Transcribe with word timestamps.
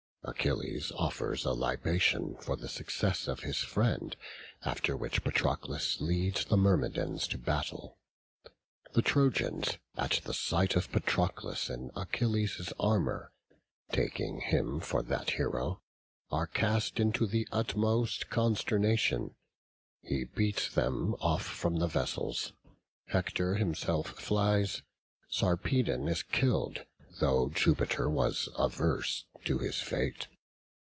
Achilles 0.23 0.91
offers 0.91 1.45
a 1.45 1.51
libation 1.51 2.37
for 2.39 2.55
the 2.55 2.69
success 2.69 3.27
of 3.27 3.39
his 3.39 3.57
friend, 3.57 4.15
after 4.63 4.95
which 4.95 5.23
Patroclus 5.23 5.99
leads 5.99 6.45
the 6.45 6.55
Myrmidons 6.55 7.27
to 7.29 7.39
battle. 7.39 7.97
The 8.93 9.01
Trojans, 9.01 9.79
at 9.97 10.21
the 10.23 10.35
sight 10.35 10.75
of 10.75 10.91
Patroclus 10.91 11.71
in 11.71 11.89
Achilles' 11.95 12.71
armour, 12.79 13.31
taking 13.91 14.41
him 14.41 14.79
for 14.79 15.01
that 15.01 15.31
hero, 15.31 15.81
are 16.29 16.45
cast 16.47 16.99
into 16.99 17.25
the 17.25 17.47
utmost 17.51 18.29
consternation: 18.29 19.33
he 20.03 20.25
beats 20.25 20.69
them 20.69 21.15
off 21.15 21.43
from 21.43 21.77
the 21.79 21.87
vessels, 21.87 22.53
Hector 23.07 23.55
himself 23.55 24.11
flies, 24.19 24.83
Sarpedon 25.31 26.07
is 26.07 26.21
killed, 26.21 26.85
though 27.19 27.49
Jupiter 27.49 28.09
was 28.09 28.47
averse 28.57 29.25
to 29.43 29.57
his 29.57 29.77
fate. 29.81 30.27